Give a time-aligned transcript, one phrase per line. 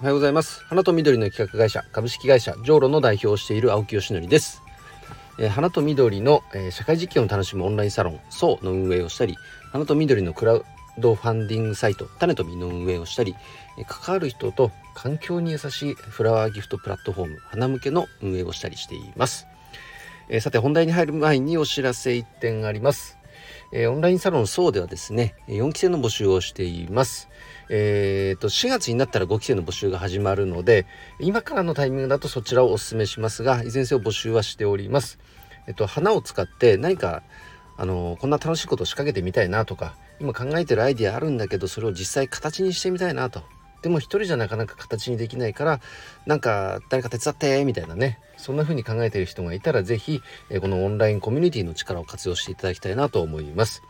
[0.00, 0.64] おはようございます。
[0.66, 4.62] 花と緑の企画会社株式会社ジョーロの代表をしている青木よしのりです。
[5.40, 9.34] えー花と緑の、えー社会実験を楽しむオンラインサロン SO の運営をしたり
[9.72, 10.64] 花と緑のクラウ
[10.98, 13.34] ドファンディングサイト種と実の運営をしたり
[13.76, 19.48] えー関わる人と環境に優しいフラワーギフトプラットフォーム花向けの運営をしたりしています、
[20.28, 23.17] えさて本題に入る前にお知らせ1点あります。
[23.72, 27.28] えーオンラインサロン SO ではですね4期生の募集をしています。
[27.68, 30.86] えーと4月になったら5期生の募集が始まるので
[31.20, 35.18] 今からのタイミングだとそちらをお勧めしますがいずれにせよ募集はしております。
[35.66, 37.22] えっと花を使って何か
[37.76, 43.42] あのこんな楽しいことを仕掛けてみたいなとか今考えてるアイディアあるんだけどそれを実際形にしてみたいなと
[43.82, 45.80] でも一人じゃなかなか形にできないから
[46.26, 50.20] なんか誰か手伝ってみたいなねそんな風に考えている人がいたら是非
[50.50, 53.82] えこのオンラインコミュニティの力を活用していただきたいなと思います。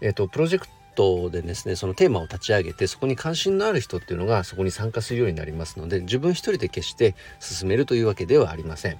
[0.00, 8.98] えっとプロジェクトでですねそのテーマを立ち上げてそこに関心のある人っていうのがそこに参加するようになりますので自分一人で決して進めるというわけではありません。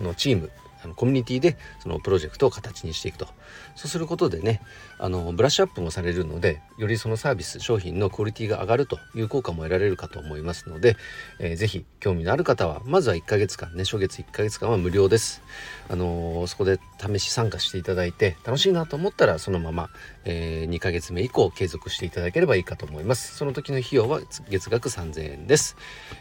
[0.00, 0.50] のチーム
[0.84, 3.28] あのコミュニティでそのプロジェクトを形にしていくと。
[3.74, 4.60] そうすることでね
[4.98, 10.96] あのブラッシュアップもされるのでよりそのサービス商品のクオリティが上がるという効果も得られるかと思いますので、
[11.38, 15.42] えーぜひ興味のある方はまずは1ヶ月間ね初月1ヶ月間は無料です、
[15.88, 19.90] あのーそこで試し参加していただいて楽しいなと思ったらそのまま、
[20.24, 23.36] え2ヶ月目以降継続していただければいいかと思います。
[23.36, 25.76] その時の費用は月額3000円です、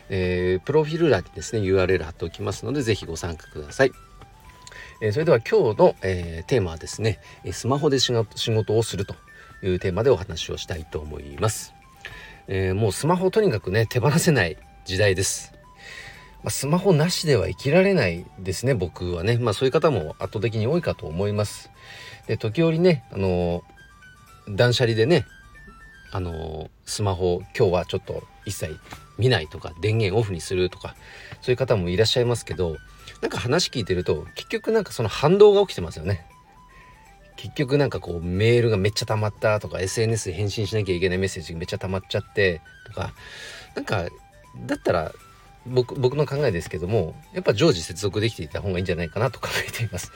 [0.09, 4.08] えープロフィール欄にですね URL 貼っておきますのでぜひご参加ください。
[5.01, 7.19] えーそれでは今日の、えーテーマはですね
[7.51, 9.15] スマホで仕事をすると
[9.63, 11.73] いうテーマでお話をしたいと思います、
[12.47, 15.53] えーもうスマホとにかくね手放せない時代です、
[16.43, 19.37] まあスマホなしでは生きられないですね僕はね。
[19.37, 21.69] まあそういう方も圧倒的に多いかと思います。
[22.27, 23.63] で時折ねあの
[24.47, 25.25] 断捨離でね
[26.11, 28.79] あのスマホ今日はちょっと一切
[29.17, 30.95] 見ないとか電源オフにするとか
[31.41, 32.77] そういう方もいらっしゃいますけど
[33.21, 36.25] なんか話聞いてると結局なんかその反動が起きてますよね。
[37.35, 43.13] 結局なんかこうメールがめっちゃ溜まったとか SNS 返信しなきゃいけないメッセージがめっちゃ溜まっちゃってとか
[43.75, 44.07] なんか
[44.65, 45.13] だったら
[45.65, 50.11] 僕僕の考えですけどもやっぱ常時接続できていた方がいいんじゃないかなと考え ています。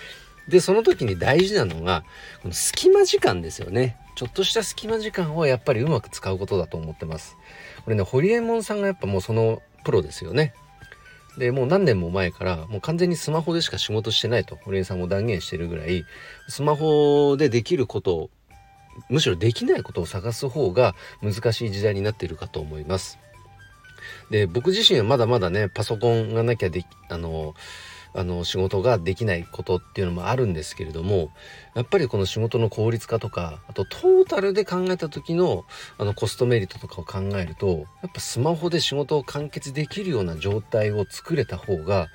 [0.50, 2.04] でその時に大事なのが
[2.42, 3.96] この隙間時間ですよね。
[4.16, 7.38] ちょっとした隙間時間をやっぱりうまく使うことだと思ってます。
[7.86, 10.54] これねホリエモンさんがやっぱもうそのプロですよね。
[11.38, 16.06] でもう何年も前からもう完全にスマホでしか仕事してないと堀江さんも断言してるぐらい
[16.48, 18.30] スマホでできることを
[19.10, 23.18] むしろできないことを探す方が難しい時代になっているかと思います。
[24.30, 27.56] で僕自身はまだまだねパソコンがなきゃできあの
[28.16, 31.32] あの仕事ができないことっていうのもあるんですけれども
[31.76, 35.66] やっぱりこの仕事の効率化とかあとトータルで考えた時の
[35.98, 42.08] あのコストメリットとかを考えるとやっぱスマホで仕事を完結できるような状態を作れた方が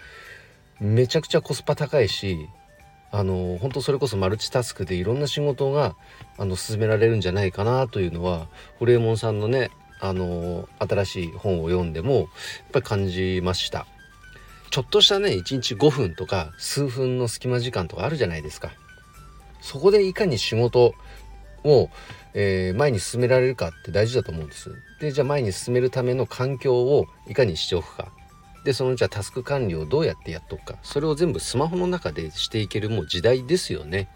[0.80, 2.48] めちゃくちゃコスパ高いし
[3.10, 5.96] あの本当それこそマルチタスクでいろんな仕事が
[6.36, 8.48] あの進められるんじゃないかなというのは
[8.78, 9.70] ホリエモンさんのね
[10.00, 12.26] あの新しい本を読んでもやっ
[12.72, 13.86] ぱり感じました。
[14.70, 18.72] ちょっとしたね1日5分とか数分の隙間時間とかあるじゃないですか。
[19.60, 20.94] そこでいかに仕事
[21.64, 21.90] を、
[22.34, 24.70] えー前に進められるかって大事だと思うんです。
[25.00, 28.12] でじゃあ前に進めるための環境をいかにしておくか。
[28.64, 30.78] でそのじゃあタスク管理をどうやってやっとくか。
[30.82, 34.08] それを全部スマホの中でしていけるもう時代ですよね。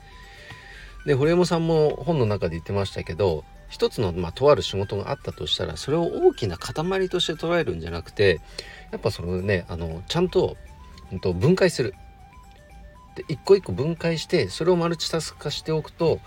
[1.07, 8.43] で堀山さんも本の中で言ってましたけど一つの、まあ、とある仕事があったとしたらそれを大きな塊として捉えるんじゃなくて
[8.91, 10.59] やっぱそのねあのちゃんと,、
[11.11, 11.95] うんと分解する。
[13.17, 16.21] で一個一個分解してそれをマルチタスク化しておくと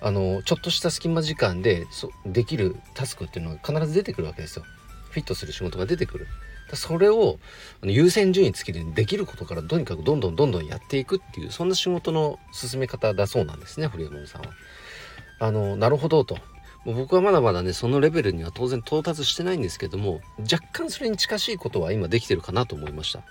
[0.00, 4.64] あのちょっとした隙間時間でそできるタスクっていうのが必ず出てくるわけですよ。
[5.10, 6.28] フィットする仕事が出てくる。
[6.70, 7.38] だそれを
[7.82, 14.52] あの優先順位つけてできることからとにかくどんどんどんどんやっていくっていうそんな仕事の進め方だそうなんですね堀山さんは。
[15.40, 16.38] あのなるほどと。
[16.84, 23.22] もう僕はまだまだねそのレベルには当然到達してないんですけども若干それに近しいことは今できてるかなと思いました。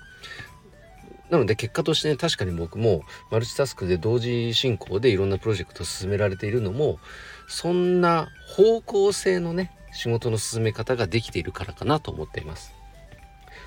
[1.29, 6.99] なので結果としてね確かに僕もマルチタスクで同時進行でいろんなプロジェクトを進められているのも
[7.47, 12.73] そんな方向性のね仕事の進め方ができているからかなと思っています。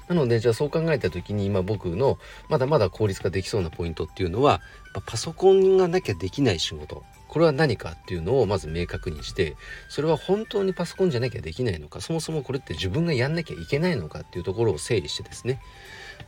[0.08, 2.18] なのでじゃあそう考えた時に今僕の
[2.50, 4.60] まだまだ効率化できそうなポイントっていうのは
[5.06, 7.02] パソコンがなきゃできない仕事。
[7.34, 9.56] これは何かっていうのをまず明確にして
[9.88, 15.60] それは本当にパソコンじゃなきゃできないのかそもそもこれって自分がやんなきゃいけないのかっていうところを整理してですね、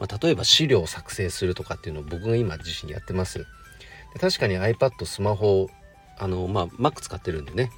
[0.00, 3.38] まあ、例えば資料を作成するとかっていうのを僕が今自身やってます。
[3.38, 5.68] で確かに iPad スマホ
[6.18, 7.70] あのまあ Mac 使ってるんでね。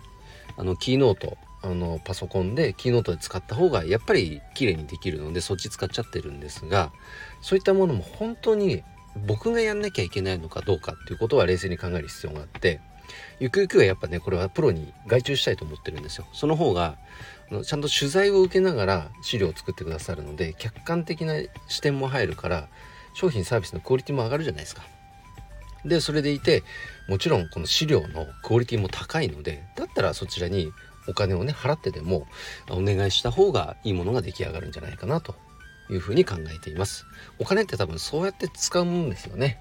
[0.57, 6.93] あのキーノートあのパソコンでキーノートで使った方がやっぱり綺麗にできるのでそっち使っちゃってるんですが
[7.43, 8.83] そういったものも本当に
[9.27, 12.81] 僕がやんなきゃいけないのかどうかっていうことは冷静に考える必要があって
[13.41, 16.27] ゆくゆくはやっぱねこれはプロに外注したいと思ってるんですよ。
[16.33, 16.97] その方が
[17.65, 21.35] ちゃんと取材を受けながら資料を作ってくださるので客観的な
[21.69, 22.69] 視点も入るから
[23.15, 24.83] 商品サービスのクオリティも上がるじゃないですか。
[25.85, 26.63] でそれでいて
[27.09, 30.73] もちろんこの資料のクオリティも高いのでだったらそちらに
[31.07, 32.27] お金をね払ってでも
[32.69, 35.35] お願いした方がいいものが出来上がるんじゃないかなと
[35.89, 37.07] いうふうに考えています。
[37.39, 39.59] お金って多分そうやって使うもんですよね。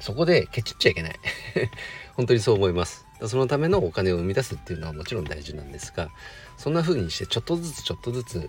[0.00, 1.20] そこでケチっちゃいけない。
[2.16, 3.06] 本当にそう思います。
[3.26, 6.10] そのためのお金を生み出すっていうのはもちろん大事なんですが
[6.56, 8.48] そんな風にしてちょっとずつちょっとずつ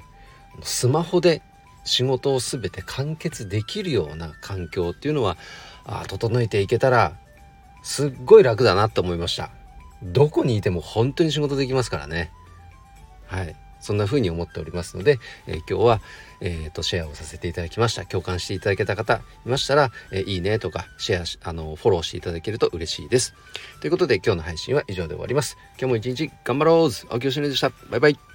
[0.62, 1.42] スマホで
[1.84, 5.38] 仕事を全て完結できるような環境っていうのは
[5.84, 7.18] あ整えていけたら
[7.84, 9.52] すっごい楽だなと思いました。
[10.04, 12.32] どこにいても本当に仕事できますからね。
[13.28, 13.56] はい。
[13.82, 16.02] そんな風に思っておりますので、えー、今日は、
[16.40, 18.06] えーと、シェアをさせていただきました。
[18.06, 23.34] 共感していただけた方いましたら、えー、いいねとかシェアあのフォローしていただけると嬉しいです。
[23.82, 25.58] ということで今日の配信は以上で終わります。
[25.80, 27.72] 今日も一日頑張ろう青木よしのでした。
[27.90, 28.31] バイバイ。